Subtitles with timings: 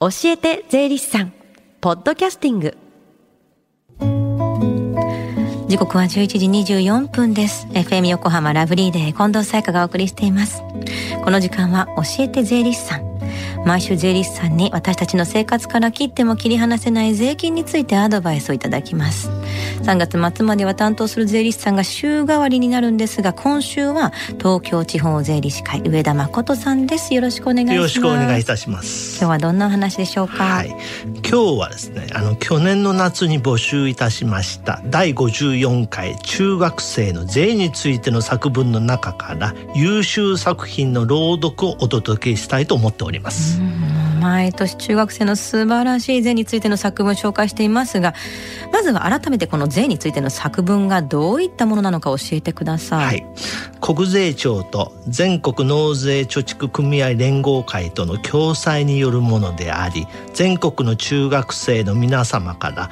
[0.00, 1.32] 教えて税理士さん。
[1.80, 2.76] ポッドキャスティング。
[5.66, 7.66] 時刻は11時24分です。
[7.72, 10.62] FM 横浜ラブリーデー近藤沙耶香がお送りしています。
[11.24, 13.07] この時間は教えて税理士さん。
[13.68, 19.28] 毎週税理士さんに私たちの生活から切っても切り離せない税金についてアドバイスをいただきます。
[19.82, 27.12] 3月末までは担当する税理士さんが週替わりになるんですが今週は東京地方税理士会上田誠さんです。
[27.12, 27.76] よろしくお願いします。
[27.76, 29.18] よろしくお願いいたします。
[29.18, 30.44] 今日はどんなお話でしょうか？
[30.44, 30.74] はい。
[31.28, 43.57] 今日はですねあの去年の夏に募集いたしました第54回中学生の税についての作文の中から優秀作品の朗読をお届けしたいと思っております
[44.20, 48.14] 毎年中学生の素晴らしい税についての作文を紹介していますが
[48.72, 53.26] まずは改めてこの税についての作文がどういったものなのか教えてください、はい、
[53.80, 62.90] 国税庁と全国納税貯蓄組合連合会との共催によるものであり全国の中学生の皆様から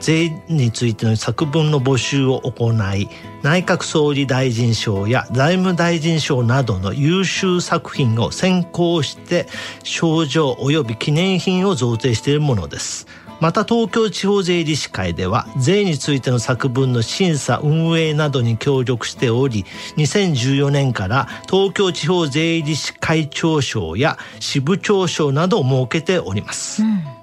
[0.00, 3.08] 税についての作文の募集を行い
[3.42, 9.46] 内閣総理大臣賞や財務大臣賞などの優秀作品を選考して
[9.82, 13.06] 賞状及び記念品を贈呈しているものです。
[13.40, 19.64] また東京地方税理士会では税についての作文の審査運営などに協力しており
[19.96, 26.82] 2014年から東京地方税理士会長賞や支部長賞などを設けております。
[26.82, 27.17] うん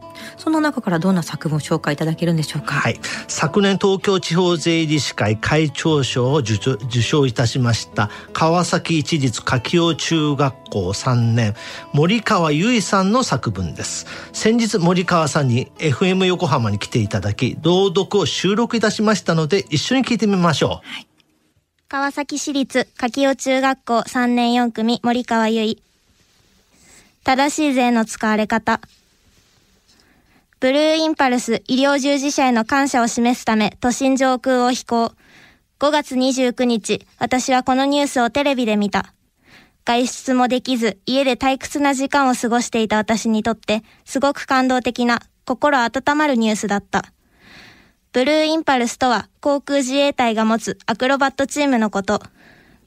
[0.45, 2.75] その中からどんな作文を紹介いただけるんでしょうか？
[2.75, 11.55] はい、昨年東京地方税理士会会長賞を受賞いたしました川崎一律柿尾中学校3年
[11.93, 14.05] 森川由衣さんの作文です。
[14.33, 20.69] 先日森川さんに FM 横浜に来ていただき朗読を収録いたしましたので一緒に聞いてみましょう。
[20.69, 21.07] はい、
[21.89, 25.81] 川崎市立柿尾中学校3年4組森川由衣
[27.23, 28.79] 正しい税の使われ方
[30.61, 35.11] ブルーインパルス医療従事者への感謝を示すため都心上空を飛行。
[35.79, 39.13] 5月29日、私はこのニュースをテレビで見た。
[39.83, 47.03] 外出もできず、家で退屈な時間を過ごしていた私にとって、すごく感動的な、心温まるニュースだった。
[48.13, 52.21] ブルーインパルスとは、航空自衛隊が持つアクロバットチームのこと。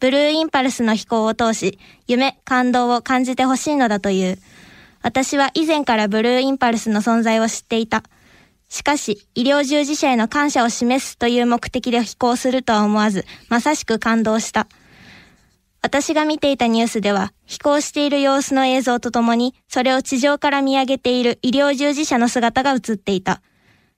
[0.00, 4.38] ブルーインパルスの飛行を通し、夢、感動を感じてほしいのだという。
[5.02, 8.02] 私は以前からブルーインパルスの存在を知っていた。
[8.68, 14.68] しかし、医療従事者への感謝を示すという目的で飛行するとは思わず、まさしく感動した。
[15.80, 23.40] 私が見ていたニュースでは、飛行している様子の映像とともに、それを地上から見上げている医療従事者の姿が映っていた。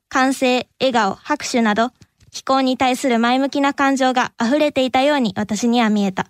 [0.09, 1.91] 歓声、笑顔、拍手など、
[2.31, 6.29] 飛行に対する前向きな感情が溢れていたように私には見えた。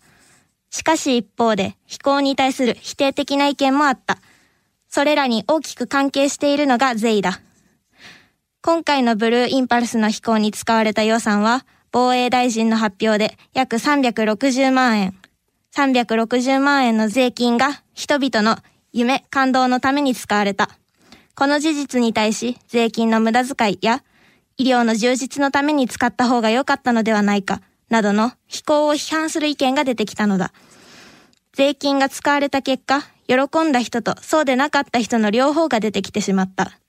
[0.71, 4.19] しかし一方で、飛行に対する否定的な意見もあった。
[4.91, 7.41] それらに大きく関係しているのが税だ。
[8.61, 15.15] 今回のブルーインパルスの飛行に使われた予算は、防衛大臣の発表で約360万円。
[15.75, 18.59] 360万円の税金が人々の
[18.93, 20.69] 夢、感動のために使われた。
[21.37, 24.03] この事実に対し、税金の無駄遣いや
[24.59, 30.53] 医療の充実のために使った方が良かったのではないか、などの飛行を批判する意見が出てきたのだ。
[31.53, 36.81] 税金が使われた結果、喜んだ人とそうでなかった人の両方が出てきてしまった。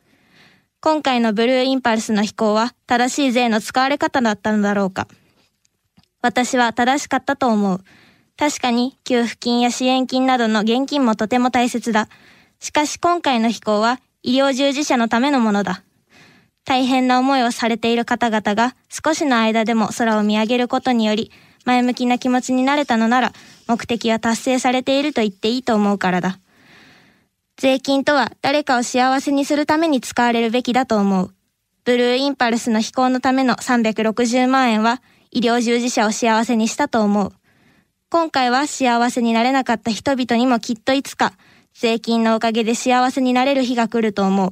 [0.80, 5.08] 今回のブルーインパルスの飛行は正しい税の使われ方だったのだろうか。
[6.24, 7.84] 私は正しかったと思う。
[8.38, 12.10] 確かに給付金や支援金などの現金もとても大切だ。
[12.60, 15.84] しかし今回の飛行は医療従事者のためのものだ。
[16.66, 21.32] 大変な思いをされている方々が少しの間でも空を見上げることにより
[21.66, 23.34] 前向きな気持ちになれたのなら
[23.72, 26.40] 目的は達成されていると言っていいと思うからだ。
[27.56, 31.34] 税金とは誰かを幸せにするために使われるべきだと思う。
[31.86, 37.32] ブルーインパルスの飛行のための360万円は医療従事者を幸せにしたと思う。
[38.10, 41.32] 今回は幸せになれなかった人々にもきっといつか
[41.74, 44.52] 税金のおかげで幸せになれる日が来ると思う。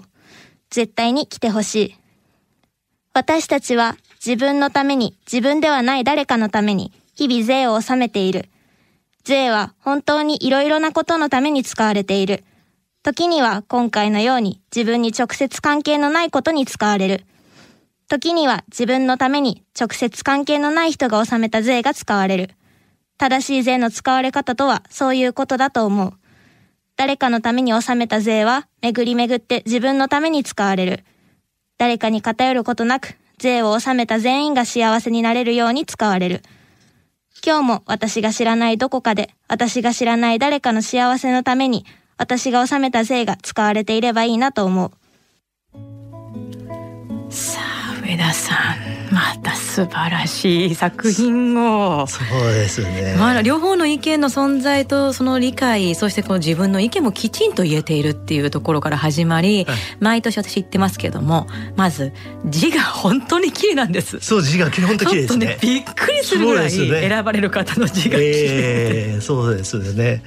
[0.70, 1.96] 絶対に来てほしい。
[3.14, 8.48] 私たちは自分のために自分ではない誰かのために日々税を納めている。
[9.24, 12.44] 税は本当にいろいろなことのために使われている。
[13.04, 17.26] 時には今回のように自分に直接関係のないことに使われる。
[18.08, 22.50] 時には自分のために直接関係のない人が納めた税が使われる。
[23.18, 26.14] 正しい税の使われ方とはそういうことだと思う。
[26.96, 31.04] 誰かのために納めた税は巡り巡って自分のために使われる。
[31.78, 36.42] 誰かに偏ることなく税を納めた全員が幸せになれるように使われる。
[37.46, 41.86] 今日も私が知らないどこかで、私が知らない誰かの幸せのために、
[42.18, 44.92] 私が納めた税が使われていればいいなと思う。
[48.10, 52.08] 上田さんまた素晴らしい作品を。
[52.08, 62.14] そうですね、まあ、両方の意見の存在とその理解そしてこう自分の意見もきちんと言えているっていうところから始まり、はい、毎年私言ってますけどもまず
[62.46, 64.20] 字が本当に綺麗なんです。
[64.20, 70.24] そう字が本当綺麗ですね、ね、びっくりするぐらい選ばれる方の字が綺麗、えー、そうですよね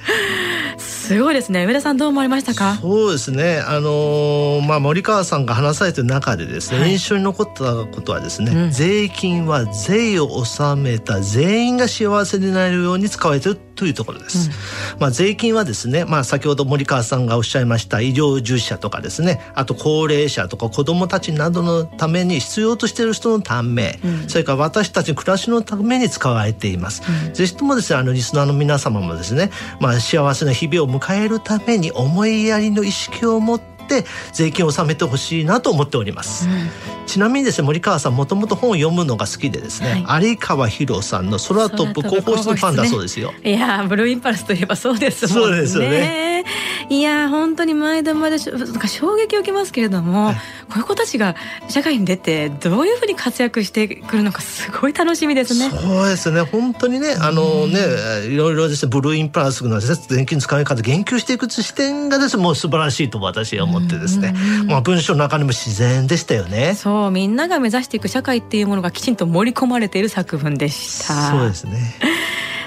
[1.12, 1.64] すごいですね。
[1.64, 2.76] 上田さんどう思われましたか？
[2.76, 3.62] そうですね。
[3.66, 14.50] あのー、まあ森川さんが話されてる中でですね、はい、印象に残ったことはですね、うん、税金は税を納めた全員が幸せになれるように使われてるというところです、
[14.94, 29.50] うん、まあ税金はですねまあ先ほど森川さんがおっしゃいました医療従事者とかですねあと高齢者とか子どもたちなどのために必要としている人のため、うん、それから私たちの暮らしのために使われています、ぜひともですねあのリスナーの皆様もですね
[29.80, 45.46] まあ幸せな日々を迎えるために思いやりの意識を持って税金を納めてほしいなと思っております、うん、ちなみにですね森川さんもともと本を読むのが好きでですね、はい、有川博さんの空飛ぶ広報室のファンだそうですよ、いやブルーインパルスといえばそうですもんね。
[45.48, 46.44] そうですよね
[46.88, 50.40] いや本当に毎度毎度衝撃を受けますけれども、はい、こ
[50.76, 51.36] ういう子たちが
[51.68, 55.70] 社会に出てどういうふうに活躍してくるのかすごい楽しみですね。
[55.70, 56.42] そうですね。
[56.42, 57.78] 本当にねあのね
[58.26, 64.34] いろいろですねブルーインパルスの電気の使い方言及していく視点がですねもう素晴らしいと私は思ってですね、
[64.66, 66.74] まあ、文章の中にも自然でしたよね。
[66.74, 71.30] そうみんなが目指していく社会っていうものがきちんと盛り込まれている作文でした。
[71.30, 71.94] そうですね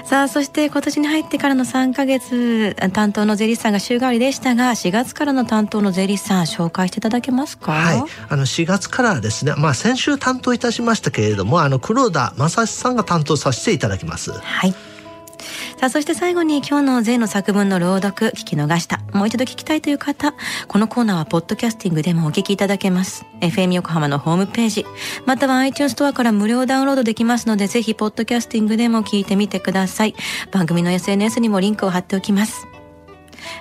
[0.08, 7.72] さあそして今年に入ってからの3か月担当の税理士さんが週替わりでしたが4月からの担当の税理士さん紹介していただけますか？
[7.72, 8.04] はい。
[8.28, 14.30] あの4月からですねまあ先週担当いたしましたけれどもあの黒田正史さんが担当させていただきます。
[14.32, 14.74] はい
[15.78, 19.00] さあそして最後に今日の税の作文の朗読聞き逃した。
[19.12, 20.34] もう一度聞きたいという方
[20.68, 23.24] このコーナーはポッドキャスティングでもお聞きいただけます。
[23.40, 24.86] FM 横浜のホームページ
[25.26, 30.14] または iTunes ストアから無料ダウンロードできますのでぜひポッドキャスティングでも聞いてみてください。
[30.50, 32.66] 番組の SNS にもリンクを貼っておきます。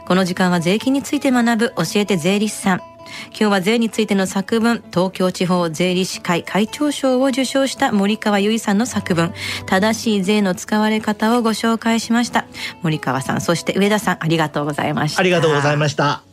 [0.08, 2.95] この時間は税金について学ぶ教えて税理士さん。
[3.30, 9.34] 今日は税についての作文東京地方税理士会会長賞を受賞した森川由衣さんの作文。
[9.66, 12.46] 正しい税の使われ方をご紹介しました。
[12.82, 15.20] 森川さんそして上田さんありがとうございました。
[15.20, 16.24] ありがとうございました。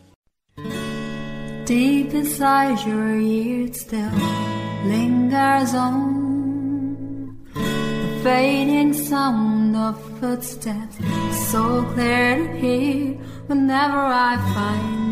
[1.64, 4.10] Deep inside your ears still
[4.84, 10.98] lingers on the fading sound of footsteps
[11.50, 13.14] so clear to hear
[13.46, 15.11] whenever I find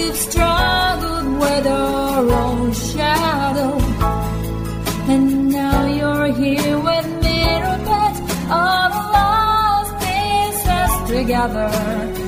[0.00, 3.72] you've struggled with your own shadow,
[5.12, 8.16] and now you're here with miracles,
[8.50, 12.19] all the lost pieces together.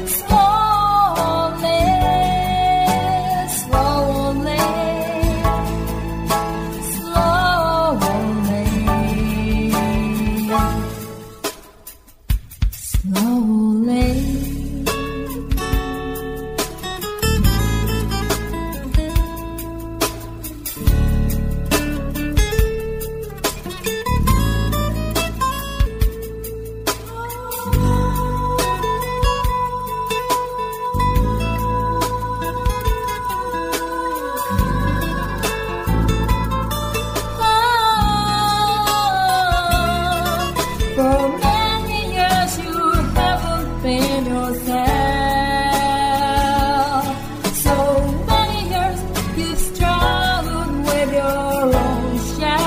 [51.51, 52.62] your own shadow.